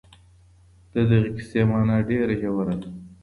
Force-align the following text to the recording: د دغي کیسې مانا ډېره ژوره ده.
د 0.93 0.95
دغي 1.09 1.29
کیسې 1.37 1.61
مانا 1.69 1.97
ډېره 2.09 2.33
ژوره 2.41 2.75
ده. 2.81 2.89